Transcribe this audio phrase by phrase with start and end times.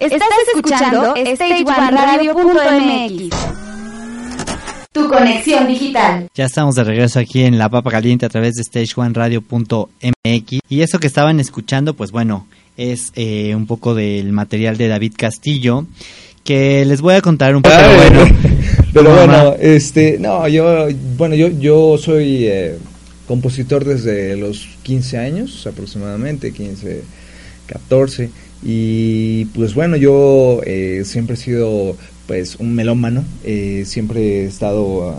[0.00, 3.36] Estás escuchando StageOneRadio.mx
[4.92, 6.26] Tu conexión digital.
[6.34, 10.98] Ya estamos de regreso aquí en La Papa Caliente a través de StageOneRadio.mx y eso
[11.00, 12.46] que estaban escuchando, pues bueno,
[12.78, 15.84] es eh, un poco del material de David Castillo
[16.44, 17.74] que les voy a contar un poco.
[17.76, 18.24] Ah, bueno,
[18.94, 20.88] Pero bueno, este, no, yo,
[21.18, 22.78] bueno, yo, yo soy eh,
[23.28, 27.02] compositor desde los 15 años aproximadamente, 15,
[27.66, 28.30] 14,
[28.62, 31.96] y pues bueno, yo eh, siempre he sido
[32.26, 35.14] pues un melómano, eh, siempre he estado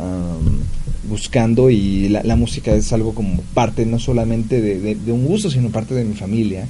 [1.09, 5.69] buscando y la, música es algo como parte no solamente de- de un gusto, sino
[5.69, 6.67] parte de mi familia.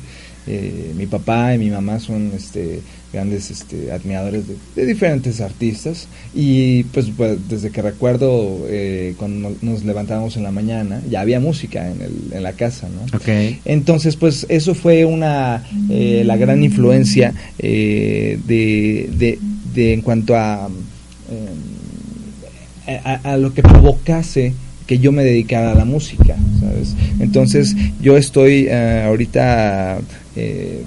[0.48, 2.82] Eh, mi papá y mi mamá son este,
[3.14, 9.56] grandes este, admiradores de, de diferentes artistas y pues, pues, desde que recuerdo eh, cuando
[9.62, 13.16] nos levantábamos en la mañana ya había música en, el, en la casa, ¿no?
[13.16, 13.60] Ok.
[13.66, 19.40] Entonces, pues eso fue una eh, la gran influencia eh, de, de,
[19.76, 20.70] de en cuanto a,
[22.88, 24.54] eh, a, a lo que provocase
[24.88, 26.96] que yo me dedicara a la música, ¿sabes?
[27.20, 30.00] Entonces, yo estoy eh, ahorita
[30.36, 30.84] eh,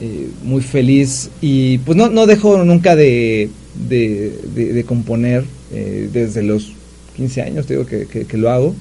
[0.00, 3.50] eh, muy feliz y pues no, no dejo nunca de,
[3.88, 6.72] de, de- de componer eh, desde los
[7.16, 8.74] 15 años, te digo que, que- que lo hago.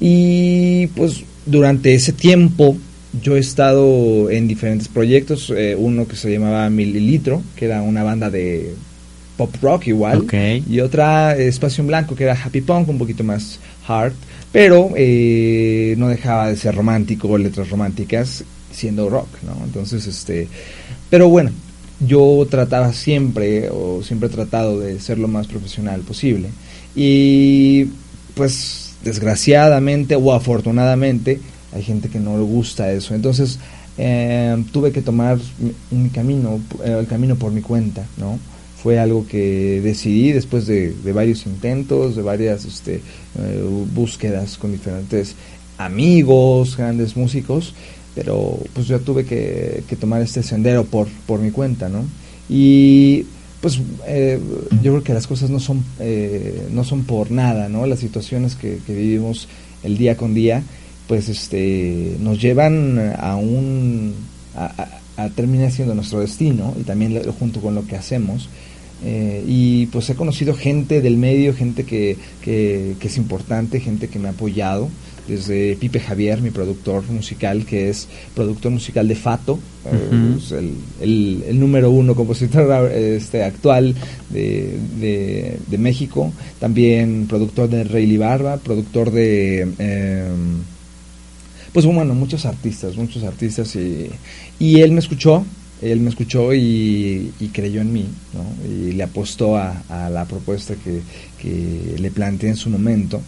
[0.00, 2.76] Y pues durante ese tiempo
[3.22, 8.28] yo he estado en diferentes proyectos, uno que se llamaba Mililitro, que era una banda
[8.28, 8.74] de
[9.36, 10.18] pop rock igual,
[10.68, 14.12] y otra Espacio en Blanco, que era Happy Punk, un poquito más hard,
[14.52, 18.42] pero eh, no dejaba de ser romántico, letras románticas,
[18.74, 19.64] siendo rock, ¿no?
[19.64, 20.48] Entonces, este,
[21.10, 21.50] pero bueno,
[22.00, 26.48] yo trataba siempre, o siempre he tratado de ser lo más profesional posible,
[26.94, 27.86] y
[28.34, 31.40] pues desgraciadamente o afortunadamente
[31.72, 33.58] hay gente que no le gusta eso, entonces
[33.96, 38.38] eh, tuve que tomar mi, mi camino, eh, el camino por mi cuenta, ¿no?
[38.82, 42.96] Fue algo que decidí después de, de varios intentos, de varias este,
[43.38, 43.64] eh,
[43.94, 45.36] búsquedas con diferentes
[45.78, 47.74] amigos, grandes músicos,
[48.14, 52.04] pero pues yo tuve que, que tomar este sendero por, por mi cuenta, ¿no?
[52.48, 53.24] Y
[53.60, 54.38] pues eh,
[54.82, 57.86] yo creo que las cosas no son, eh, no son por nada, ¿no?
[57.86, 59.48] Las situaciones que, que vivimos
[59.82, 60.62] el día con día,
[61.08, 64.14] pues este, nos llevan a un...
[64.56, 68.48] a, a- a terminar siendo nuestro destino y también lo- junto con lo que hacemos.
[69.04, 74.08] Eh, y pues he conocido gente del medio, gente que, que, que es importante, gente
[74.08, 74.88] que me ha apoyado,
[75.28, 80.72] desde Pipe Javier, mi productor musical, que es productor musical de Fato, eh, es el,
[81.00, 83.94] el- el número uno compositor este, actual
[84.30, 89.60] de, de- de México, también productor de Rayleigh Barba, productor de...
[89.78, 90.62] em,
[91.72, 94.08] pues bueno, muchos artistas, muchos artistas y,
[94.60, 95.44] y él me escuchó,
[95.82, 98.44] él me escuchó y, y creyó en mí, ¿no?
[98.70, 101.00] Y le apostó a, a la propuesta que,
[101.40, 103.20] que le planteé en su momento.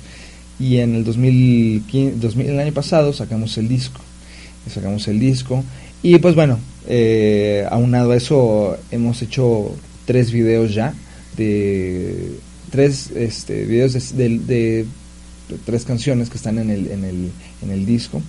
[0.58, 4.00] Y en el 2015, 2000, el año pasado sacamos el disco,
[4.72, 5.62] sacamos el disco
[6.02, 6.58] y pues bueno,
[6.88, 9.74] eh, aunado a eso hemos hecho
[10.06, 10.94] tres videos ya
[11.36, 12.32] de
[12.70, 14.86] tres este, videos de, de-
[15.48, 17.30] de tres canciones que están en el, en el,
[17.62, 18.20] en el disco.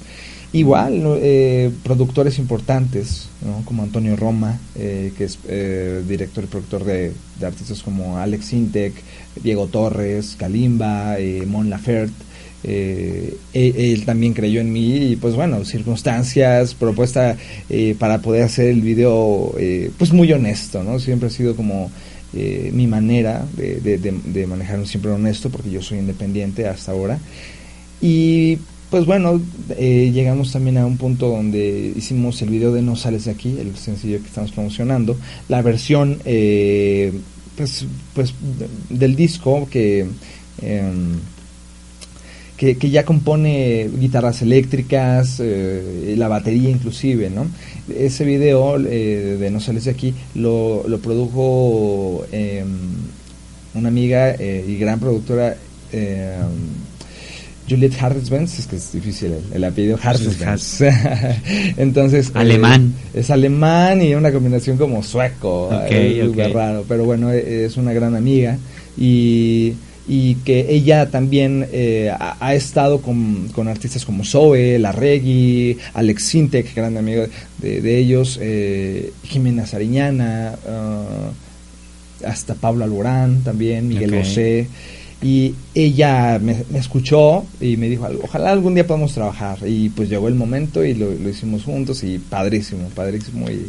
[0.54, 3.28] Igual, eh, productores importantes,
[3.66, 7.12] como Antonio Roma, eh, que es eh, director y productor de,
[7.44, 8.94] artistas como Alex Intec,
[9.44, 12.14] Diego Torres, Kalimba, eh, Mon Laferte.
[12.64, 17.38] eh, él, él también creyó en mí y pues bueno, circunstancias, propuesta
[17.70, 19.54] eh, para poder hacer el video
[19.98, 20.98] pues muy honesto, ¿no?
[21.00, 21.92] Siempre ha sido como
[22.34, 26.92] mi manera de, de, de, de manejar un siempre honesto porque yo soy independiente hasta
[26.92, 27.20] ahora.
[28.02, 29.42] Y pues bueno,
[29.78, 33.58] eh, llegamos también a un punto donde hicimos el video de No sales de aquí,
[33.60, 35.18] el sencillo que estamos promocionando,
[35.50, 37.12] la versión eh,
[37.58, 38.34] pues, pues
[38.90, 40.06] del disco que,
[40.62, 41.20] em,
[42.56, 47.48] que, ya compone guitarras eléctricas, eh, la batería inclusive, ¿no?
[47.94, 52.68] Ese video eh, de No sales de aquí lo, lo produjo em,
[53.74, 55.58] una amiga eh, y gran productora
[55.92, 56.87] em,
[57.70, 60.82] Juliet Hartz-Benz, es que es difícil el, el apellido Hartz-Benz.
[61.78, 62.94] Entonces, eh, Alemán.
[63.14, 66.54] es alemán y una combinación como sueco, Ok, es súper ok.
[66.56, 68.58] raro, pero bueno, e- es una gran amiga
[68.98, 69.74] y,
[70.08, 75.78] y que ella también eh, ha, ha estado con, con artistas como Zoe, La Reggie,
[75.94, 77.26] Alex Sintek, gran amigo
[77.58, 81.32] de, de ellos, eh, Jimena Sariñana, ah,
[82.26, 84.20] hasta Pablo Alborán también, Miguel Ok.
[84.20, 84.68] Bosé.
[85.22, 89.58] Y ella me, me escuchó y me dijo, ojalá algún día podamos trabajar.
[89.66, 93.50] Y pues llegó el momento y lo, lo hicimos juntos y padrísimo, padrísimo.
[93.50, 93.66] Y,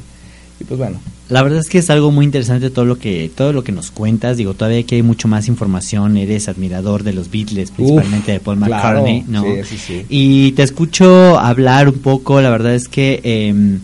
[0.60, 3.52] y pues bueno, La verdad es que es algo muy interesante todo lo que todo
[3.52, 4.36] lo que nos cuentas.
[4.36, 6.18] Digo, todavía que hay mucho más información.
[6.18, 9.42] Eres admirador de los Beatles, principalmente de Paul claro, McCartney, ¿no?
[9.42, 10.06] sí, sí, sí.
[10.08, 12.40] Y te escucho hablar un poco.
[12.42, 13.78] La verdad es que eh,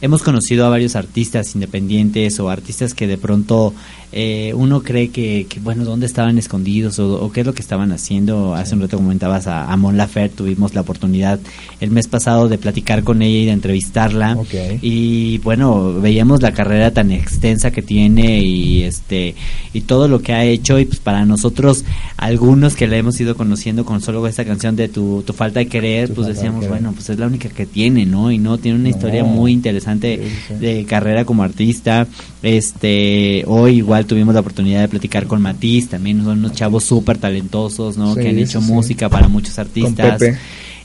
[0.00, 3.72] hemos conocido a varios artistas independientes o artistas que de pronto
[4.12, 7.60] eh, uno cree que, que, bueno, dónde estaban escondidos o, o qué es lo que
[7.62, 8.54] estaban haciendo.
[8.54, 11.38] Hace un rato comentabas a, a Mon Laferte, tuvimos la oportunidad
[11.80, 14.38] el mes pasado de platicar con ella y de entrevistarla.
[14.82, 19.34] Y bueno, veíamos la carrera tan extensa que tiene y este
[19.72, 21.84] y todo lo que ha hecho y pues para nosotros
[22.16, 25.66] algunos que la hemos ido conociendo con solo esta canción de tu, tu falta de
[25.66, 26.70] querer, Tu pues de decíamos, querer.
[26.70, 28.30] bueno, pues es la única que tiene, ¿no?
[28.30, 28.96] Y no tiene una No.
[28.96, 30.54] historia muy interesante Sí, sí.
[30.54, 32.06] de carrera como artista.
[32.42, 37.18] Este, hoy igual tuvimos la oportunidad de platicar con Matiz, también son unos chavos súper
[37.18, 38.14] talentosos, ¿no?
[38.14, 38.72] Sí, que han hecho sí.
[38.72, 40.18] música para muchos con artistas.
[40.18, 40.38] Pepe.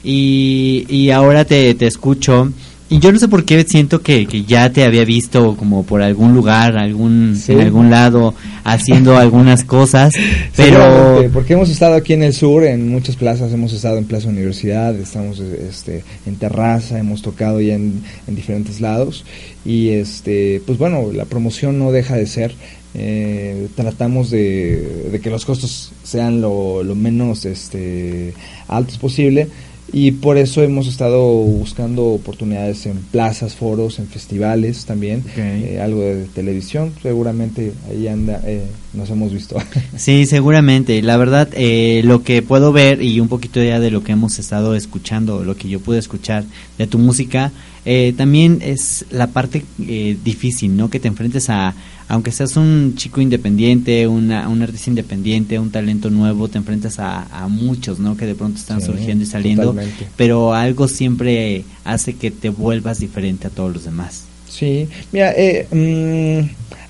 [0.04, 2.52] Y, y ahora te, te escucho.
[2.92, 6.02] Y yo no sé por qué siento que, que ya te había visto como por
[6.02, 7.54] algún lugar, algún, Sí.
[7.54, 8.36] en algún lado,
[8.66, 10.14] haciendo algunas cosas.
[10.58, 14.28] Pero porque hemos estado aquí en el sur, en muchas plazas, hemos estado en Plaza
[14.28, 19.24] Universidad, estamos este, en Terraza, hemos tocado ya en, en diferentes lados
[19.66, 22.54] y este, pues bueno, la promoción no deja de ser.
[22.94, 28.34] eh, tratamos de, de que los costos sean lo, lo menos este,
[28.68, 29.48] altos posible
[29.94, 36.02] y por eso hemos estado buscando oportunidades en plazas, foros, en festivales también, eh, algo
[36.02, 39.58] de televisión, seguramente ahí anda, eh, nos hemos visto.
[39.98, 41.02] Sí, seguramente.
[41.02, 44.40] La verdad, eh, lo que puedo ver y un poquito ya de lo que hemos
[44.40, 46.44] estado escuchando, lo que yo pude escuchar
[46.78, 47.52] de tu música,
[47.86, 50.89] eh, también es la parte eh, difícil, ¿no?
[50.89, 51.74] Que te enfrentes a,
[52.07, 57.24] aunque seas un chico independiente, una, un artista independiente, un talento nuevo, te enfrentas a,
[57.44, 58.16] a muchos, ¿no?
[58.18, 60.07] Que de pronto están Sí, surgiendo y saliendo, totalmente.
[60.18, 64.25] pero algo siempre hace que te vuelvas diferente a todos los demás.
[64.50, 66.50] Sí, mira, eh, mm,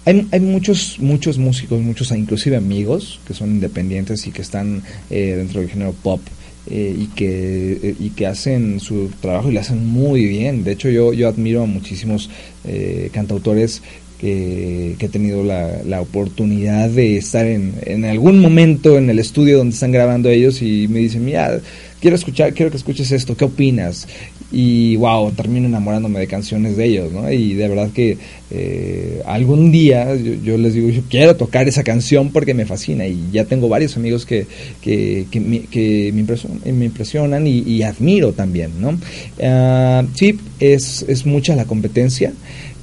[0.10, 5.36] hay, hay muchos, muchos músicos, muchos inclusive amigos que son independientes y que están eh,
[5.38, 6.20] dentro del género pop
[6.68, 10.64] eh, y que eh, y que hacen su trabajo y lo hacen muy bien.
[10.64, 12.30] De hecho, yo yo admiro a muchísimos
[12.66, 13.82] eh, cantautores
[14.22, 19.18] que, que he tenido la, la oportunidad de estar en, en algún momento en el
[19.18, 21.60] estudio donde están grabando ellos y me dicen, mira,
[22.00, 24.08] quiero escuchar, quiero que escuches esto, ¿qué opinas?
[24.52, 27.32] Y wow, termino enamorándome de canciones de ellos, ¿no?
[27.32, 28.18] Y de verdad que
[28.52, 33.08] eh, algún día yo, yo les digo, yo quiero tocar esa canción porque me fascina
[33.08, 34.46] y ya tengo varios amigos que,
[34.82, 39.00] que, que me, que me impresionan, me impresionan y, y admiro también, ¿no?
[39.42, 42.34] Ah, sí, es, es mucha la competencia.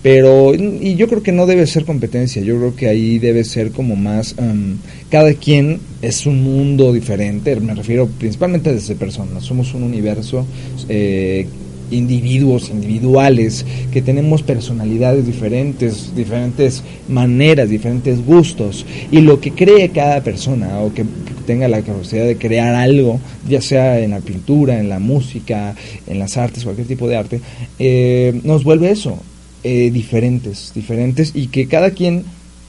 [0.03, 3.73] Pero, y yo creo que no debe ser competencia, yo creo que ahí debe ser
[3.73, 4.77] como más, um,
[5.11, 10.47] cada quien es un mundo diferente, me refiero principalmente desde personas, somos un universo,
[10.89, 11.49] eh,
[11.91, 20.23] individuos individuales que tenemos personalidades diferentes, diferentes maneras, diferentes gustos y lo que cree cada
[20.23, 21.05] persona o que
[21.47, 25.75] tenga la capacidad de crear algo, ya sea en la pintura, en la música,
[26.07, 27.41] en las artes, cualquier tipo de arte,
[27.79, 29.19] eh, nos vuelve eso,
[29.65, 32.25] eh, diferentes, diferentes y que cada quien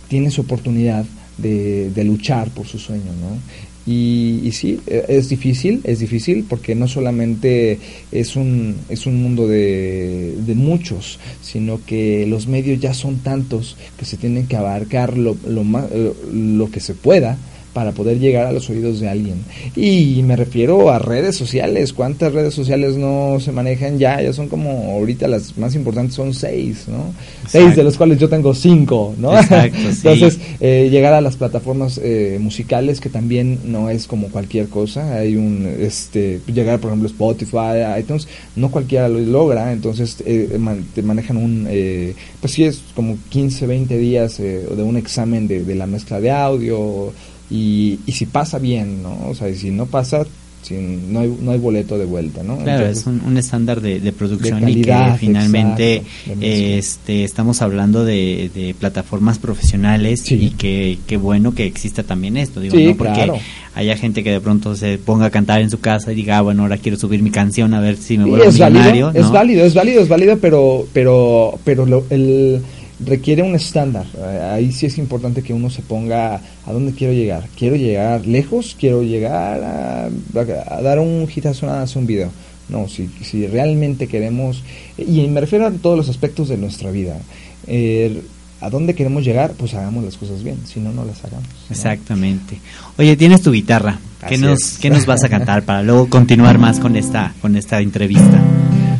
[0.07, 1.05] tiene su oportunidad
[1.37, 3.37] de, luchar por su sueño, ¿no?
[3.85, 7.79] Y, y sí, eh, es difícil, es difícil porque no solamente
[8.11, 14.05] es un, es un mundo de, muchos, sino que los medios ya son tantos que
[14.05, 15.85] se tienen que abarcar lo, lo, más,
[16.31, 17.37] lo que se pueda
[17.73, 19.43] para poder llegar a los oídos de alguien.
[19.75, 21.93] Y me refiero a redes sociales.
[21.93, 24.21] ¿Cuántas redes sociales no se manejan ya?
[24.21, 27.13] Ya son como ahorita las más importantes son seis, ¿no?
[27.47, 29.37] Seis de los cuales yo tengo cinco, ¿no?
[29.37, 30.07] Exacto, sí.
[30.07, 35.15] Entonces, eh, llegar a las plataformas eh, musicales que también no es como cualquier cosa.
[35.17, 39.71] Hay un, este, llegar por ejemplo Spotify, iTunes, no cualquiera lo logra.
[39.71, 44.65] Entonces, eh, man, te manejan un, eh, pues sí es como 15, 20 días eh,
[44.75, 47.13] de un examen de, de la mezcla de audio
[47.49, 49.17] y, y si pasa bien, ¿no?
[49.29, 50.25] O sea, y si no pasa,
[50.61, 52.57] sin, no, hay, no hay boleto de vuelta, ¿no?
[52.57, 56.33] Claro, Entonces, es un, un estándar de, de producción De calidad, y que finalmente exacto,
[56.41, 60.35] este, estamos hablando de, de plataformas profesionales Sí.
[60.35, 63.37] y que qué bueno que exista también esto, digo, Sí, no porque claro.
[63.73, 66.41] haya gente que de pronto se ponga a cantar en su casa y diga, ah,
[66.41, 69.11] bueno, ahora quiero subir mi canción a ver si me Sí, vuelvo es millonario, válido,
[69.25, 72.61] es válido, es válido, es válido, pero, pero, pero lo- el,
[73.05, 74.05] requiere un estándar.
[74.51, 77.47] Ahí sí es importante que uno se ponga a dónde quiero llegar.
[77.57, 82.31] Quiero llegar lejos, quiero llegar a, a dar un hitazo más un video.
[82.69, 84.63] No, si, si realmente queremos,
[84.97, 87.17] y me refiero a todos los aspectos de nuestra vida.
[87.65, 88.21] Eh,
[88.61, 91.47] a dónde queremos llegar, pues hagamos las cosas bien, si no, no las hagamos.
[91.47, 91.71] ¿no?
[91.71, 92.59] Exactamente.
[92.97, 93.99] Oye, tienes tu guitarra.
[94.27, 94.77] ¿Qué Así nos, es.
[94.79, 98.48] ¿Qué nos vas a cantar para luego continuar más con esta, con esta entrevista?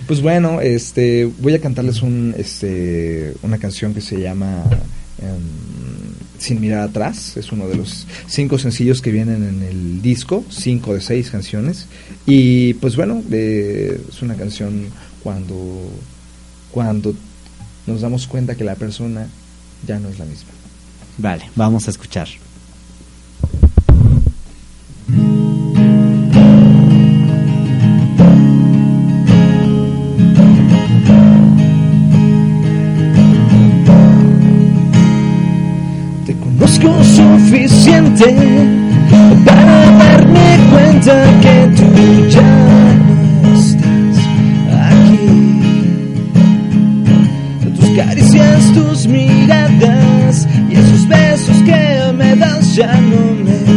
[0.10, 4.64] Pues bueno, este, voy a cantarles un, este, una canción que se llama
[5.20, 5.38] em,
[6.40, 7.38] Sin mirar atrás.
[7.38, 11.86] Es uno de los cinco sencillos que vienen en el disco, cinco de seis canciones.
[12.26, 14.88] Y pues bueno, es una canción
[15.22, 15.92] cuando,
[16.72, 17.14] cuando
[17.86, 19.28] nos damos cuenta que la persona
[19.86, 20.50] ya no es la misma.
[21.20, 22.30] Vale, vamos a escuchar.
[36.82, 38.36] Conozco suficiente
[39.46, 41.86] para darme cuenta que tú
[42.30, 42.42] ya
[43.42, 44.18] no estás
[44.92, 45.30] aquí.
[47.76, 53.69] Tus caricias, tus miradas y esos besos que me das ya no me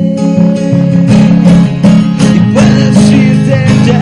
[0.00, 0.02] Y
[2.54, 4.00] puedes irte ya,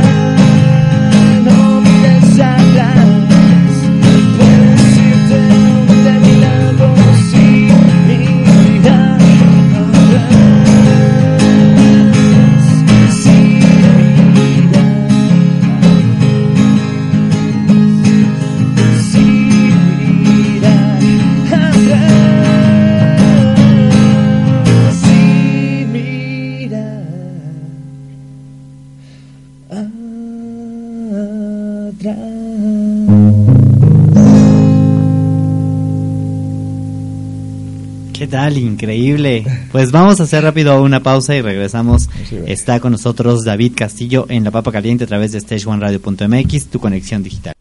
[38.56, 39.44] Increíble.
[39.72, 42.08] Pues vamos a hacer rápido una pausa y regresamos.
[42.28, 42.38] Sí.
[42.46, 47.22] Está con nosotros David Castillo en La Papa Caliente a través de StageOneRadio.mx, tu conexión
[47.22, 47.54] digital.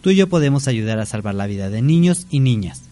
[0.00, 2.82] Tú y yo podemos ayudar a salvar la vida de niños y niñas.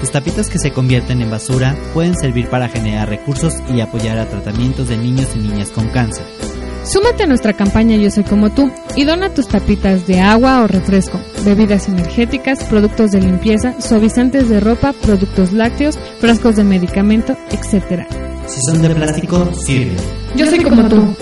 [0.00, 4.28] Los tapitas que se convierten en basura pueden servir para generar recursos y apoyar a
[4.28, 6.24] tratamientos de niños y niñas con cáncer.
[6.92, 10.66] Súmate a nuestra campaña Yo Soy Como Tú y dona tus tapitas de agua o
[10.66, 18.08] refresco, bebidas energéticas, productos de limpieza, suavizantes de ropa, productos lácteos, frascos de medicamento, etc.
[18.48, 19.98] Si son de plástico, sirven.
[20.34, 21.14] Yo soy como tú.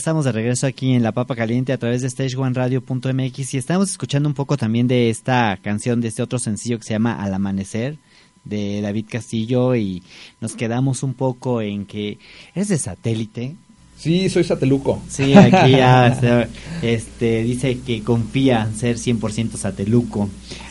[0.00, 4.30] Estamos de regreso aquí en La Papa Caliente a través de StageOneRadio.mx y estamos escuchando
[4.30, 7.98] un poco también de esta canción, de este otro sencillo que se llama Al Amanecer
[8.42, 10.02] de David Castillo y
[10.40, 12.16] nos quedamos un poco en que
[12.54, 13.56] eres de satélite.
[13.98, 15.02] Sí, soy sateluco.
[15.06, 16.48] Sí, aquí ya
[16.80, 20.30] este, dice que confía en ser 100% sateluco.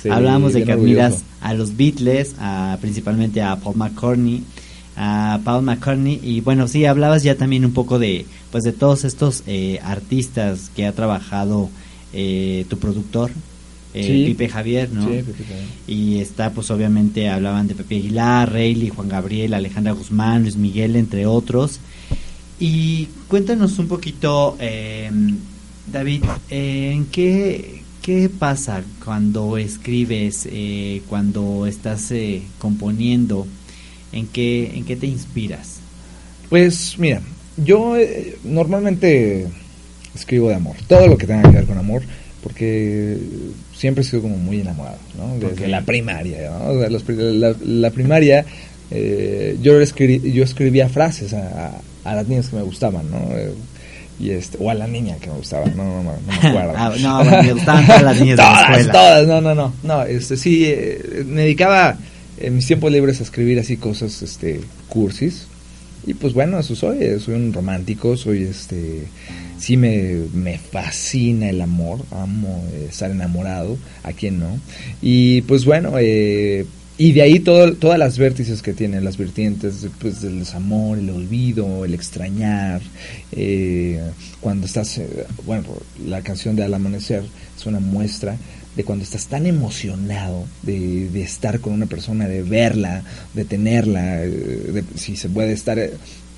[0.10, 4.44] Hablamos de que admiras a los Beatles, a, principalmente a Paul McCartney,
[5.02, 9.06] a Paul McCartney y bueno, sí, hablabas ya también un poco de pues de todos
[9.06, 11.70] estos eh, artistas que ha trabajado
[12.12, 13.32] eh, tu productor,
[13.94, 15.04] eh, Pipe Javier, ¿no?
[15.04, 15.66] Sí, Javier.
[15.88, 20.98] Y está, pues obviamente hablaban de Pepe Aguilar, Rayleigh, Juan Gabriel, Alejandra Guzmán, Luis Miguel,
[20.98, 21.80] entre otros.
[22.60, 25.38] Y cuéntanos un poquito, em,
[25.90, 30.46] David, ¿en qué, qué pasa cuando escribes,
[31.08, 32.12] cuando estás
[32.58, 33.48] componiendo?
[34.12, 35.80] ¿En qué, en qué te inspiras?
[36.50, 37.22] Pues mira,
[37.64, 39.48] yo eh, normalmente
[40.16, 42.02] escribo de amor, todo lo que tenga que ver con amor,
[42.42, 43.18] porque
[43.76, 45.38] siempre he sido como muy enamorado, ¿no?
[45.48, 46.74] Desde la primaria, ¿no?
[46.74, 48.46] la, primaria
[48.92, 53.38] eh, yo, escribí, yo escribía frases a, las niñas que me gustaban, ¿no?
[53.38, 53.54] Eh,
[54.20, 56.74] y este, o a la niña que me gustaba, no, no, no, me acuerdo.
[56.76, 58.92] Ah, no, me gustaban todas las niñas todas, de la escuela.
[58.92, 60.74] Todas, no, no, no, no, este, sí,
[61.26, 61.98] me dedicaba
[62.40, 65.48] en mis tiempos libres a escribir así cosas, este, cursis,
[66.06, 69.04] y pues bueno, eso soy, soy un romántico, soy este,
[69.60, 74.60] sí me, me fascina el amor, amo estar enamorado, a quien no.
[75.02, 76.66] Y pues bueno, eh,
[76.98, 81.10] y de ahí todo, todas las vértices que tienen, las vertientes pues, del desamor, el
[81.10, 82.82] olvido, el extrañar.
[83.32, 84.02] Eh,
[84.42, 85.64] cuando estás, eh, bueno,
[86.06, 87.24] la canción de Al Amanecer
[87.58, 88.38] es una muestra
[88.80, 94.24] de cuando estás tan emocionado de, de, estar con una persona, de verla, de tenerla,
[94.24, 95.92] eh, de, si se puede estar eh,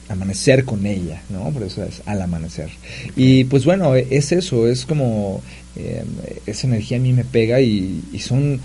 [0.10, 1.52] amanecer con ella, ¿no?
[1.52, 2.72] Por eso es al amanecer.
[3.16, 5.40] Y pues bueno, es eso, es como
[5.76, 6.04] eh,
[6.48, 8.60] esa energía a mí me pega y, y son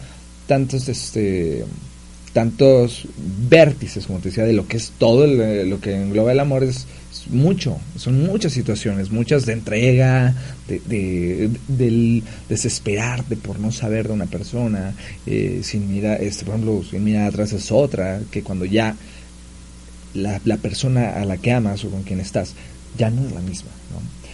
[0.46, 1.66] tantos, este,
[2.32, 3.06] tantos
[3.50, 6.86] vértices, como te decía, de lo que es todo lo que engloba el amor es
[7.28, 10.34] mucho, son muchas situaciones, muchas de entrega,
[10.66, 14.94] de, del desesperarte por no saber de una persona,
[15.26, 18.96] eh, sin mirar, este, por ejemplo, sin mirar atrás es otra, que cuando ya
[20.14, 22.54] la, la, persona a la que amas o con quien estás
[22.96, 23.70] ya no es la misma.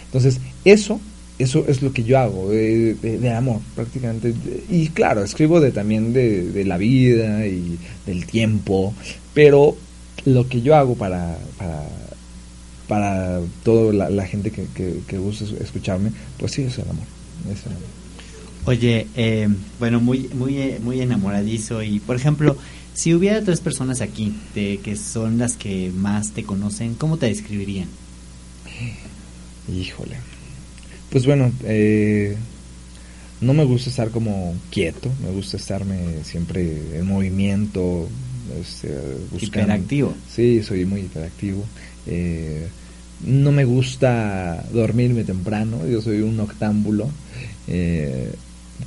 [0.05, 0.99] Entonces, eso,
[1.39, 4.33] eso es lo que yo hago, de, de amor prácticamente.
[4.69, 8.93] Y claro, escribo de, también de, de la vida y del tiempo,
[9.33, 9.75] pero
[10.25, 11.37] lo que yo hago para
[12.93, 14.67] para toda la, gente que,
[15.07, 17.05] que, gusta escucharme, pues sí, es el amor.
[18.65, 19.47] Oye, eh,
[19.79, 22.55] bueno, muy, muy, muy enamoradizo y, por ejemplo,
[22.93, 27.25] si hubiera tres personas aquí de, que son las que más te conocen, ¿cómo te
[27.25, 27.87] describirían?
[29.75, 30.17] Híjole.
[31.09, 32.37] Pues bueno, eh,
[33.41, 38.07] no me gusta estar como quieto, me gusta estarme siempre en movimiento,
[38.61, 38.89] este,
[39.31, 39.61] buscando.
[39.61, 40.13] Hiperactivo.
[40.31, 41.65] Sí, soy muy hiperactivo.
[42.05, 42.67] Eh,
[43.25, 47.09] no me gusta dormirme temprano, yo soy un octámbulo.
[47.67, 48.33] Eh,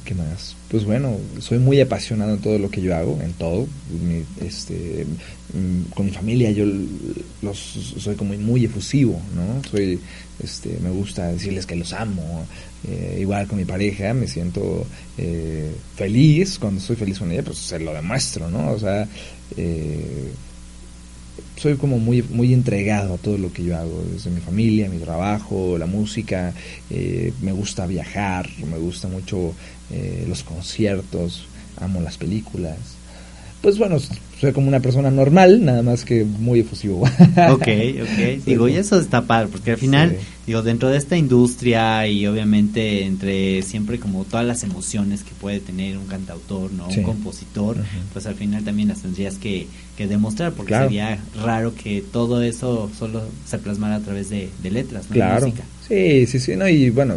[0.05, 0.57] ¿Qué más?
[0.71, 3.67] Pues bueno, soy muy apasionado en todo lo que yo hago, en todo.
[4.45, 5.07] este,
[5.55, 6.65] mm, con mi familia yo
[7.43, 7.59] los,
[7.99, 9.63] soy como muy efusivo, ¿no?
[9.71, 9.99] Soy,
[10.43, 12.47] este, me gusta decirles que los amo.
[12.87, 14.87] Eh, igual con mi pareja me siento
[15.19, 18.73] eh, feliz, cuando estoy feliz con ella, pues se lo demuestro, ¿no?
[18.73, 19.09] O sea,
[19.57, 20.31] eh,
[21.57, 24.99] soy como muy, muy entregado a todo lo que yo hago, desde mi familia, mi
[24.99, 26.53] trabajo, la música,
[26.91, 29.55] eh, me gusta viajar, me gusta mucho
[29.91, 31.47] eh, los conciertos,
[31.81, 32.77] amo las películas.
[33.63, 33.97] Pues bueno,
[34.41, 37.03] soy como una persona normal, nada más que muy efusivo.
[37.49, 37.63] Ok,
[38.03, 38.45] ok.
[38.45, 43.05] Digo, y eso está padre, porque al final, digo, dentro de esta industria y obviamente
[43.05, 46.89] entre siempre como todas las emociones que puede tener un cantautor, ¿no?
[46.89, 47.77] Un compositor,
[48.13, 49.67] pues al final también las tendrías que,
[49.99, 55.15] demostrar, porque sería raro que todo eso solo se plasmara a través de, letras, ¿no?
[55.15, 55.53] Claro.
[55.87, 57.15] Sí, sí, sí, no, y bueno,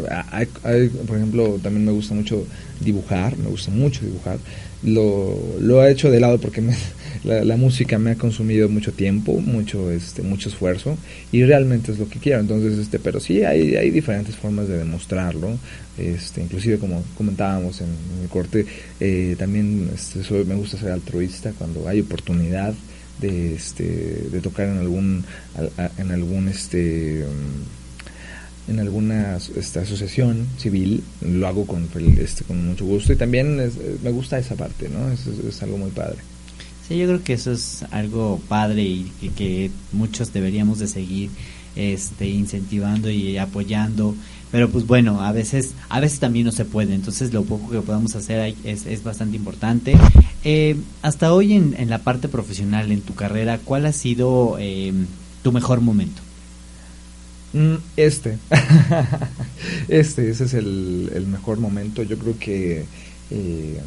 [1.08, 2.46] por ejemplo, también me gusta mucho
[2.80, 4.38] dibujar, me gusta mucho dibujar
[4.84, 6.76] lo, lo he hecho de lado porque me,
[7.24, 10.98] la, música me ha consumido mucho tiempo, mucho este mucho esfuerzo
[11.32, 12.40] y realmente es lo que quiero.
[12.40, 15.58] Entonces, este, pero sí hay, hay diferentes formas de demostrarlo.
[15.98, 17.88] Este, inclusive como comentábamos en,
[18.24, 18.66] el corte,
[19.00, 22.74] eh, también este, soy- me gusta ser altruista cuando hay oportunidad
[23.20, 23.84] de este
[24.32, 25.26] de tocar en algún
[25.98, 27.26] en algún este
[28.70, 31.88] en alguna esta, asociación civil lo hago con
[32.20, 33.58] este con mucho gusto y también
[34.04, 36.18] me gusta esa parte no es- es algo muy padre
[36.90, 41.30] Yo creo que eso es algo padre y que, muchos deberíamos de seguir
[41.76, 44.16] este incentivando y apoyando.
[44.52, 46.96] Pero pues bueno a veces a veces también no se puede.
[46.96, 49.96] Entonces lo poco que podamos hacer es, es bastante importante.
[50.44, 54.94] Eh, hasta hoy en, en la parte profesional en tu carrera cuál ha sido eh,
[55.44, 56.22] tu mejor momento
[57.54, 58.38] Mm, este.
[59.88, 62.04] Este ese es el, el mejor momento.
[62.04, 62.86] Yo creo que
[63.32, 63.82] eh,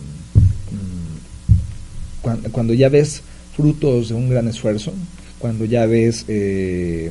[2.23, 3.23] mm, cuan- cuando, ya ves
[3.57, 4.93] frutos de un gran esfuerzo
[5.39, 7.11] cuando ya ves eh,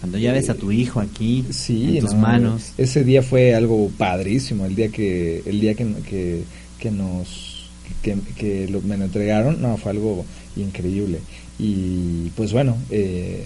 [0.00, 3.54] cuando ya ves a tu hijo aquí Sí, en tus no, manos Ese día fue
[3.54, 6.42] algo padrísimo, el día que el día que, que,
[6.78, 7.68] que nos
[8.02, 10.24] que, que lo, me lo entregaron, no, fue algo
[10.56, 11.18] increíble.
[11.58, 13.44] Y pues bueno, eh,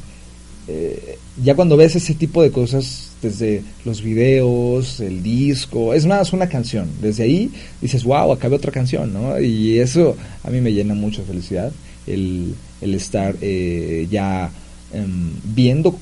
[0.68, 6.32] eh, ya cuando ves ese tipo de cosas, desde los videos, el disco, es más,
[6.32, 7.50] una canción, desde ahí
[7.80, 9.40] dices, wow, acabé otra canción, ¿no?
[9.40, 11.72] Y eso a mí me llena mucho de felicidad,
[12.06, 14.50] el, el estar eh, ya
[14.92, 15.98] em, viendo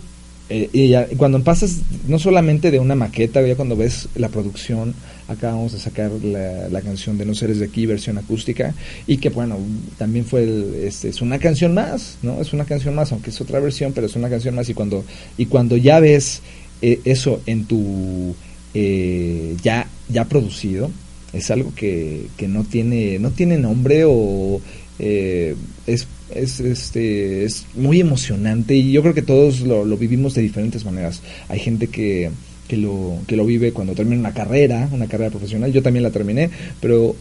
[0.49, 4.95] eh, y ya- cuando pasas no solamente de una maqueta, ya cuando ves la producción,
[5.27, 8.73] acabamos de sacar la, la canción de No Seres de Aquí, versión acústica,
[9.09, 9.59] y que bueno,
[9.99, 12.41] también fue, el- este, es una canción más, ¿no?
[12.41, 15.05] Es una canción más, aunque es otra versión, pero es una canción más, y cuando,
[15.37, 16.43] y cuando ya ves
[16.83, 18.35] eh, eso en tu,
[18.75, 20.91] eh, ya, ya producido,
[21.33, 24.61] es algo que, que no tiene, no tiene nombre o
[24.99, 25.55] eh,
[25.87, 30.43] es es este es muy emocionante y yo creo que todos lo, lo vivimos de
[30.43, 31.23] diferentes maneras.
[31.49, 32.31] Hay gente que,
[32.67, 36.11] que lo que lo vive cuando termina una carrera una carrera profesional yo también la
[36.11, 37.15] terminé pero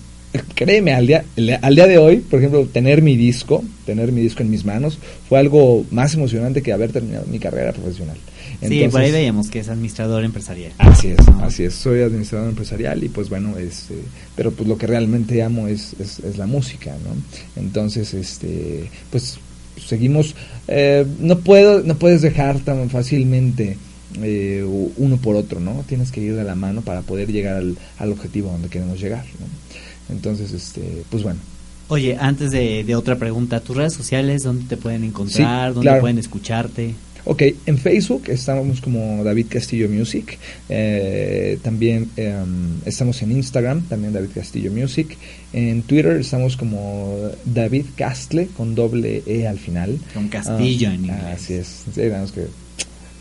[0.56, 1.24] créeme al día
[1.62, 4.98] al día de hoy por ejemplo tener mi disco tener mi disco en mis manos
[5.30, 8.18] fue algo más emocionante que haber terminado mi carrera profesional
[8.62, 11.40] sí por ahí veíamos que es administrador empresarial Así es, ¿no?
[11.44, 11.74] así es.
[11.76, 13.96] Soy administrador empresarial y pues bueno, este,
[14.36, 17.62] pero pues lo que realmente amo es, es, es la música, ¿no?
[17.62, 19.38] Entonces, este, pues
[19.86, 20.36] seguimos.
[20.68, 23.78] eh, no puedo, no puedes dejar tan fácilmente
[24.22, 24.64] eh,
[24.98, 25.84] uno por otro, ¿no?
[25.88, 29.26] Tienes que ir de la mano para poder llegar al, al objetivo donde queremos llegar,
[29.40, 30.14] ¿no?
[30.16, 31.40] Entonces, este, pues bueno.
[31.88, 35.70] Oye, antes de, de otra pregunta, tus redes sociales, ¿dónde te pueden encontrar?
[35.70, 36.02] Sí, ¿Dónde claro.
[36.02, 36.96] pueden escucharte?
[37.28, 40.38] Ok, en Facebook estamos como David Castillo Music.
[40.70, 45.18] eh, también em, estamos en Instagram, también David Castillo Music.
[45.52, 49.98] En Twitter estamos como David Castle con doble E al final.
[50.14, 51.18] Con Castillo Ah, en inglés.
[51.34, 51.84] Así es.
[51.94, 52.46] Sí, más que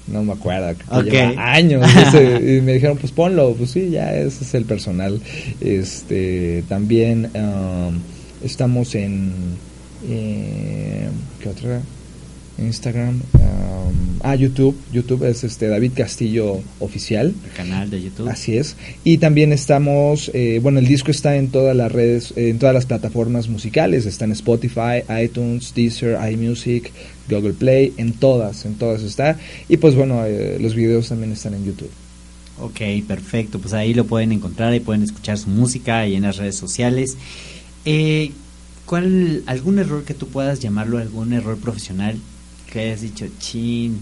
[0.06, 0.76] no me acuerdo.
[0.76, 1.04] que Ok.
[1.04, 1.86] Lleva años.
[2.08, 3.54] ese, y me dijeron, pues ponlo.
[3.54, 5.18] Pues sí, ya ese es el personal.
[5.62, 7.98] Este, también em,
[8.44, 9.32] estamos en.
[10.08, 11.08] eh,
[11.42, 11.80] ¿Qué otra?
[12.58, 18.28] Instagram, um, ah, YouTube, YouTube es este David Castillo oficial, El canal de YouTube.
[18.28, 22.50] así es, y también estamos, eh, bueno, el disco está en todas las redes, eh,
[22.50, 26.92] en todas las plataformas musicales, está en Spotify, iTunes, Deezer, iMusic,
[27.28, 29.38] Google Play, en todas, en todas está,
[29.68, 31.90] y pues bueno, eh, los videos también están en YouTube.
[32.60, 33.58] Ok, perfecto.
[33.58, 37.16] Pues ahí lo pueden encontrar y pueden escuchar su música ahí en las redes sociales.
[37.84, 38.30] Eh,
[38.86, 42.16] ¿Cuál, algún error que tú puedas llamarlo algún error profesional
[42.74, 44.00] que hayas dicho, chin,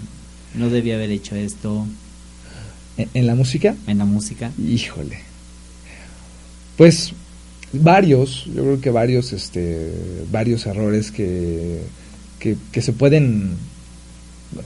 [0.54, 1.86] no debía haber hecho esto
[2.96, 4.50] En, en la música, en la música?
[4.58, 5.18] Híjole.
[6.78, 7.12] Pues
[7.74, 9.92] varios, yo creo que varios, este,
[10.30, 11.80] varios errores que,
[12.38, 13.56] que, que se pueden,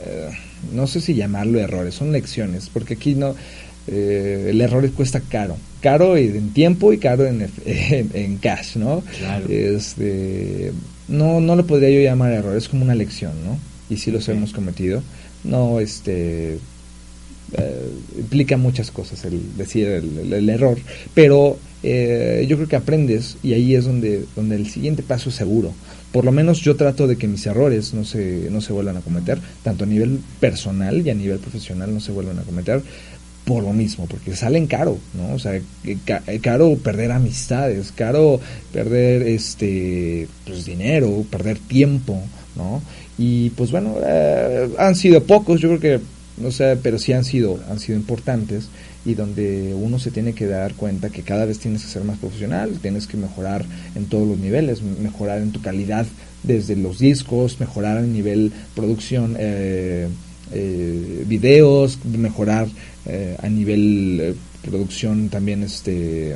[0.05, 0.29] eh,
[0.73, 3.35] no sé si llamarlo errores, son lecciones, porque aquí no,
[3.87, 9.03] eh, el error cuesta caro, caro en tiempo y caro en, en, en cash, ¿no?
[9.19, 9.47] Claro.
[9.49, 10.71] Este,
[11.09, 13.57] no, no lo podría yo llamar error, es como una lección, ¿no?
[13.89, 15.01] Y sí los hemos cometido.
[15.43, 16.57] No, este,
[17.53, 20.77] eh, implica muchas cosas el decir el, el- el error,
[21.13, 25.35] pero eh, yo creo que aprendes y ahí es donde, donde el siguiente paso es
[25.35, 25.73] seguro.
[26.11, 29.01] Por lo menos yo trato de que mis errores no se, no se vuelvan a
[29.01, 32.81] cometer, tanto a nivel personal y a nivel profesional no se vuelvan a cometer
[33.45, 35.33] por lo mismo, porque salen caro, ¿no?
[35.33, 38.41] O sea, que ca- caro perder amistades, caro
[38.73, 42.21] perder este pues dinero, perder tiempo,
[42.57, 42.81] ¿no?
[43.17, 46.05] Y pues bueno, eh, han sido pocos, yo creo que
[46.37, 48.69] no sé, pero sí han sido han sido importantes
[49.05, 52.19] y donde uno se tiene que dar cuenta que cada vez tienes que ser más
[52.19, 56.05] profesional, tienes que mejorar en todos los niveles, mejorar en tu calidad
[56.43, 60.07] desde los discos, mejorar a nivel producción, eh,
[60.51, 62.67] eh, videos, mejorar
[63.05, 66.35] eh, a nivel eh, producción también este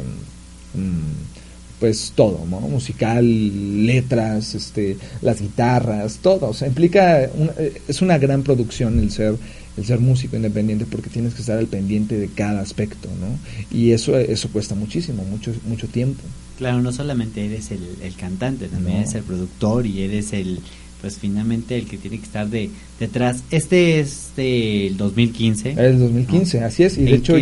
[0.73, 1.40] mm,
[1.81, 2.61] pues todo, ¿no?
[2.61, 8.99] musical, letras, este, las guitarras, todo, o sea, implica un- eh, es una gran producción
[8.99, 9.35] el ser
[9.77, 13.39] el ser músico independiente porque tienes que estar al pendiente de cada aspecto, ¿no?
[13.75, 16.21] Y eso eso cuesta muchísimo, mucho mucho tiempo.
[16.57, 19.01] Claro, no solamente eres el, el cantante, también No.
[19.03, 20.59] eres el productor y eres el,
[20.99, 23.43] pues finalmente el que tiene que estar de detrás.
[23.49, 25.71] Este es del 2015.
[25.77, 27.33] El 2015, así es, y de ¿En hecho?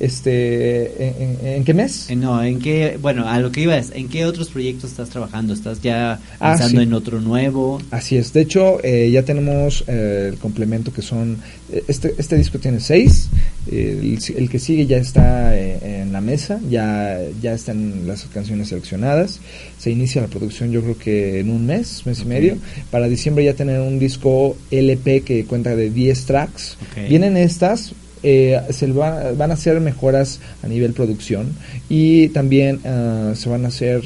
[0.00, 2.10] Este ¿en, qué mes?
[2.10, 2.98] Eh, No, ¿en qué?
[3.00, 5.54] Bueno, a lo que iba es, ¿en qué otros proyectos estás trabajando?
[5.54, 6.86] ¿Estás ya Ah, pensando sí.
[6.86, 7.80] en otro nuevo?
[7.90, 11.38] Así es, de hecho eh, ya tenemos eh, el complemento que son,
[11.72, 13.28] eh, este, este disco tiene seis,
[13.70, 19.40] el, que sigue ya está eh, en la mesa, ya, ya están las canciones seleccionadas,
[19.78, 22.56] se inicia la producción yo creo que en un mes, mes y medio,
[22.90, 26.76] para diciembre ya tener un disco LP que cuenta de 10 tracks,
[27.08, 27.92] vienen estas,
[28.24, 31.52] eh, se va- van a hacer mejoras a nivel producción
[31.88, 34.02] y también ah, se van a hacer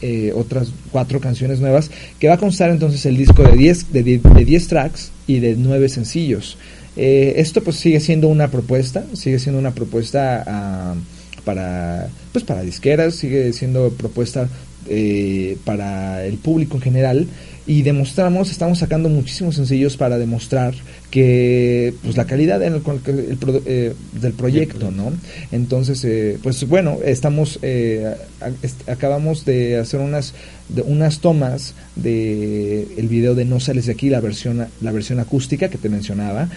[0.00, 4.02] eh, otras cuatro canciones nuevas que va a constar entonces el disco de 10 de,
[4.02, 6.56] die- de 10 tracks y de 9 sencillos.
[6.96, 10.94] Eh, esto pues sigue siendo una propuesta, sigue siendo una propuesta ah,
[11.44, 14.48] para pues para disqueras, sigue siendo propuesta
[14.88, 17.26] eh, para el público en general
[17.68, 20.72] y demostramos, estamos sacando muchísimos sencillos para demostrar
[21.10, 25.12] que pues la calidad en el, el eh, del proyecto, ¿no?
[25.50, 28.14] Entonces, eh, pues bueno, estamos, eh,
[28.62, 30.34] est- acabamos de hacer unas,
[30.68, 35.18] de unas tomas de el video de No sales de aquí, la versión, la versión
[35.20, 36.48] acústica que te mencionaba,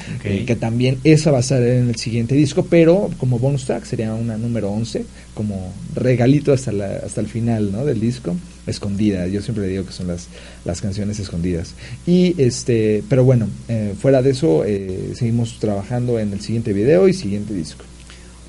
[0.41, 3.85] eh, que también esa va a estar en el siguiente disco, pero como bonus track
[3.85, 5.05] sería una número 11,
[5.39, 7.85] como regalito hasta, la, hasta el final, ¿no?
[7.85, 8.35] Del disco,
[8.67, 9.25] escondida.
[9.27, 10.27] Yo siempre le digo que son las,
[10.65, 11.75] las canciones escondidas.
[12.05, 17.07] Y este, pero bueno, eh, fuera de eso, eh, seguimos trabajando en el siguiente video
[17.07, 17.85] y siguiente disco.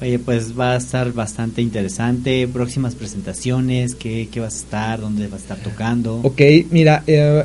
[0.03, 2.48] Oye, pues va a estar bastante interesante.
[2.48, 5.00] Próximas presentaciones, ¿qué, qué vas a estar?
[5.00, 6.16] ¿Dónde vas a estar tocando?
[6.24, 7.44] Ok, mira, eh,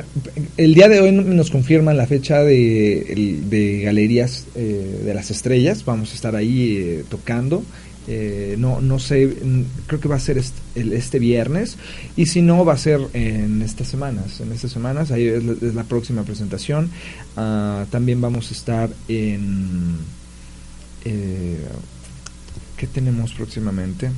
[0.56, 5.84] el día de hoy nos confirman la fecha de, de Galerías eh, de las Estrellas.
[5.84, 7.62] Vamos a estar ahí eh, tocando.
[8.08, 11.76] Eh, no, no sé, mm, creo que va a ser est- el- este viernes.
[12.16, 14.40] Y si no, va a ser en estas semanas.
[14.40, 16.90] En estas semanas, ahí es la, es la próxima presentación.
[17.36, 19.96] Ah, también vamos a estar en.
[21.04, 21.58] eh,
[22.76, 24.10] ¿Qué tenemos próximamente?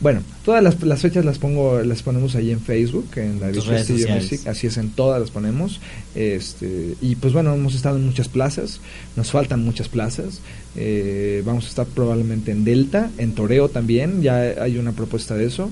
[0.00, 4.08] Bueno, todas las, las fechas las pongo, las ponemos ahí en Facebook, en redes Castillo.
[4.10, 5.80] Music, así es, en todas las ponemos.
[6.14, 8.80] Este, y pues bueno, hemos estado en muchas plazas,
[9.16, 10.40] nos faltan muchas plazas.
[10.76, 15.46] Eh, vamos a estar probablemente en Delta, en Toreo también, ya hay una propuesta de
[15.46, 15.70] eso.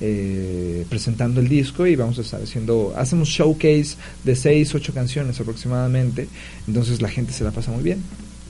[0.00, 5.40] eh, presentando el disco y vamos a estar haciendo, hacemos showcase de 6, 8 canciones
[5.40, 6.28] aproximadamente,
[6.66, 8.02] entonces la gente se la pasa muy bien.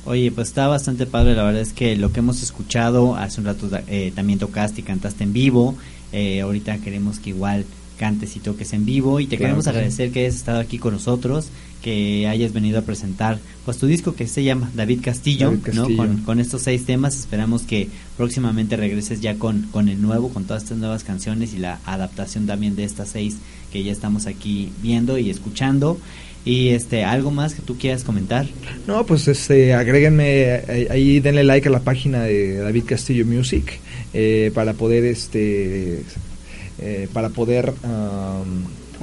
[0.04, 3.46] Oye, pues está bastante padre, la verdad es que lo que hemos escuchado, hace un
[3.46, 5.76] rato eh, también tocaste y cantaste en vivo,
[6.12, 7.66] eh, ahorita queremos que igual
[7.98, 9.70] cantes y toques en vivo y te Claro queremos sí.
[9.70, 11.48] agradecer que hayas estado aquí con nosotros,
[11.82, 15.96] que hayas venido a presentar pues tu disco que se llama David Castillo, David ¿no?
[15.96, 20.44] Con, con estos seis temas, esperamos que próximamente regreses ya con, con el nuevo, con
[20.44, 23.36] todas estas nuevas canciones y la adaptación también de estas seis
[23.72, 25.98] que ya estamos aquí viendo y escuchando.
[26.44, 28.46] Y este, algo más que tú quieras comentar.
[28.86, 33.78] No, pues este, agréguenme eh, ahí, denle like a la página de David Castillo Music
[34.14, 36.02] eh, para poder este
[36.80, 37.72] eh, para poder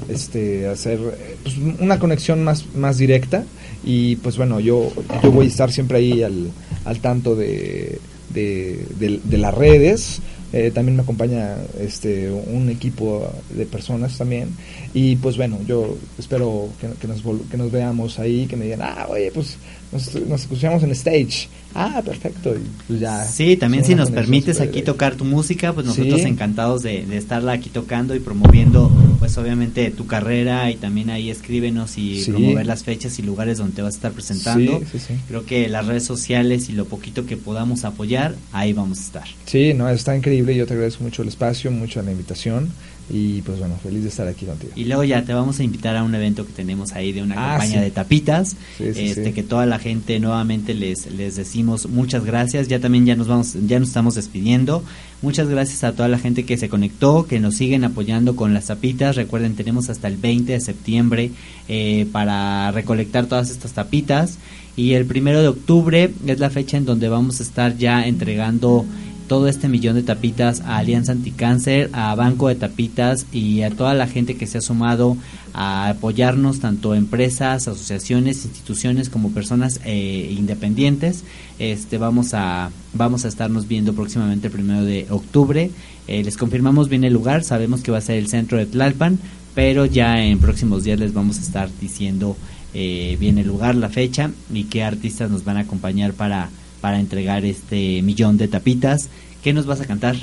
[0.09, 0.99] este hacer
[1.43, 3.43] pues, una conexión más más directa
[3.83, 4.91] y pues bueno yo
[5.23, 6.51] yo voy a estar siempre ahí al,
[6.85, 7.99] al tanto de-
[8.33, 10.19] de las redes
[10.57, 14.47] eh, también me acompaña este un equipo de personas también
[14.93, 18.81] y pues bueno yo espero que, que nos que nos veamos ahí que me digan
[18.81, 19.57] ah oye pues
[19.91, 24.61] nos, nos escuchamos en stage ah perfecto y pues ya Sí, también si nos permites
[24.61, 24.93] aquí directa.
[24.93, 26.27] tocar tu música, pues nosotros Sí.
[26.27, 31.29] encantados de, de estarla aquí tocando y promoviendo, pues obviamente tu carrera y también ahí
[31.29, 32.31] escríbenos y Sí.
[32.31, 34.79] promover las fechas y lugares donde te vas a estar presentando.
[34.79, 35.13] Sí, sí, sí.
[35.27, 39.27] Creo que las redes sociales y lo poquito que podamos apoyar, ahí vamos a estar.
[39.45, 40.55] Sí, no, está increíble.
[40.55, 42.69] Yo te agradezco mucho el espacio, mucho la invitación.
[43.07, 44.73] Y pues bueno, feliz de estar aquí contigo.
[44.75, 47.35] Y luego ya te vamos a invitar a un evento que tenemos ahí de una
[47.35, 47.79] Ah, campaña sí.
[47.79, 48.55] de tapitas.
[48.79, 52.67] Sí, sí, este que toda la gente nuevamente les les decimos muchas gracias.
[52.67, 54.83] Ya también ya nos vamos ya nos estamos despidiendo.
[55.21, 58.65] Muchas gracias a toda la gente que se conectó, que nos siguen apoyando con las
[58.67, 59.15] tapitas.
[59.15, 61.31] Recuerden, tenemos hasta el 20 de septiembre
[61.67, 64.37] eh, para recolectar todas estas tapitas.
[64.75, 68.83] Y el primero de octubre es la fecha en donde vamos a estar ya entregando
[69.27, 73.93] todo este millón de tapitas a Alianza Anticáncer, a Banco de Tapitas y a toda
[73.93, 75.17] la gente que se ha sumado
[75.53, 81.23] a apoyarnos, tanto empresas, asociaciones, instituciones como personas eh, independientes.
[81.59, 85.71] Este vamos a vamos a estarnos viendo próximamente el primero de octubre.
[86.07, 89.17] Eh, les confirmamos bien el lugar, sabemos que va a ser el centro de Tlalpan,
[89.55, 92.35] pero ya en próximos días les vamos a estar diciendo
[92.73, 96.49] eh, bien el lugar, la fecha y qué artistas nos van a acompañar para
[96.85, 99.09] para entregar este millón de tapitas.
[99.43, 100.15] ¿Qué nos vas a cantar?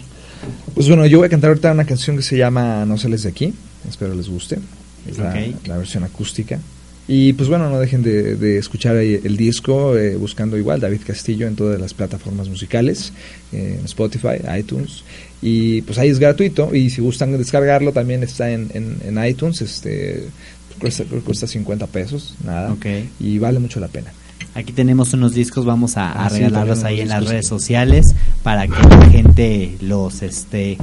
[0.75, 3.31] Pues bueno, yo voy a cantar ahorita una canción que se llama No sales de
[3.31, 3.53] aquí.
[3.89, 4.61] Espero les guste.
[5.05, 6.61] Es la, versión acústica.
[7.09, 11.49] Y pues bueno, no dejen de, de escuchar el disco eh, buscando igual David Castillo
[11.49, 13.13] en todas las plataformas musicales,
[13.53, 15.03] eh, en Spotify, iTunes.
[15.43, 16.73] Y pues ahí es gratuito.
[16.73, 19.63] Y si gustan descargarlo, también está en, en, en iTunes.
[19.63, 20.29] Este,
[20.79, 22.73] cuesta, cuesta 50 pesos, nada.
[22.73, 22.87] Ok.
[23.19, 24.13] Y vale mucho la pena.
[24.55, 28.67] Aquí tenemos unos discos, vamos a, a Ah, regalarlos ahí en las redes sociales para
[28.67, 30.77] que la gente los este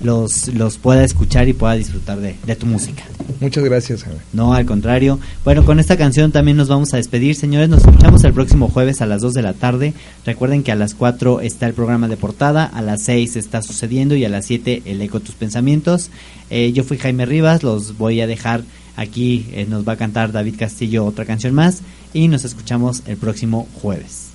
[0.00, 3.02] los los pueda escuchar y pueda disfrutar de, de tu música.
[3.40, 4.20] Muchas gracias, Jaime.
[4.32, 5.18] No, al contrario.
[5.44, 7.68] Bueno, con esta canción también nos vamos a despedir, señores.
[7.68, 9.92] Nos escuchamos el próximo jueves a las 2 de la tarde.
[10.24, 14.14] Recuerden que a las 4 está el programa de portada, a las 6 está sucediendo
[14.14, 16.10] y a las 7 el eco de tus pensamientos.
[16.50, 18.62] Eh, yo fui Jaime Rivas, los voy a dejar
[18.96, 19.46] aquí.
[19.52, 21.82] eh, nos va a cantar David Castillo otra canción más
[22.16, 24.28] y nos escuchamos el próximo jueves.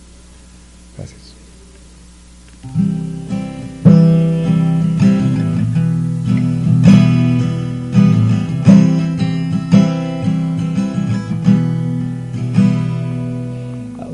[0.96, 1.20] Gracias.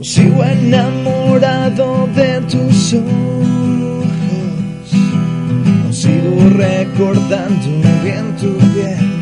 [0.02, 4.08] Sigo enamorado de tus ojos,
[5.92, 7.70] sigo recordando
[8.02, 9.17] bien tu piel.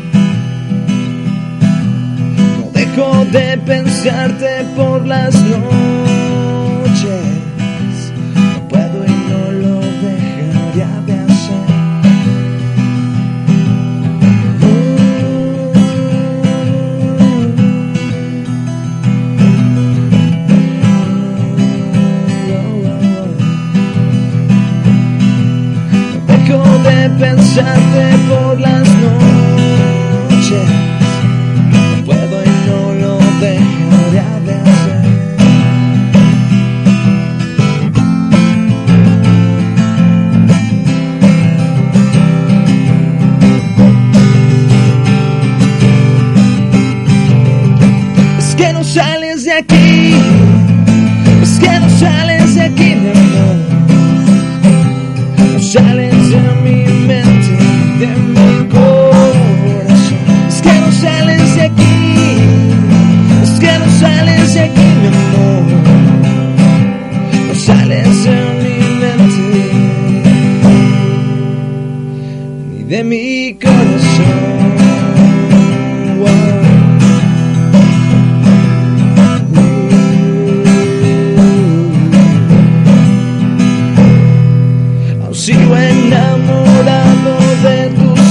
[2.96, 5.62] Dejo de pensarte por las noches.
[8.34, 11.66] No puedo y no lo dejaría de hacer.
[26.26, 28.95] Dejo de pensarte por las.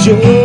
[0.05, 0.44] De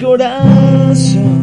[0.00, 1.35] corazón.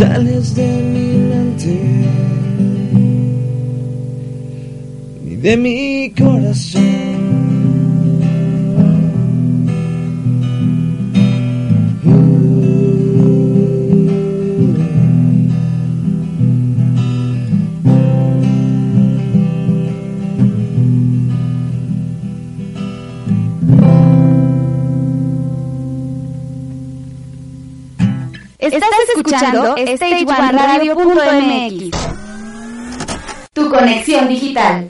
[0.00, 1.78] Sales de mi mente
[5.22, 6.99] ni de mi corazón.
[29.30, 31.90] Escuchando StageOneRadio.mx.
[33.52, 34.89] Tu conexión digital.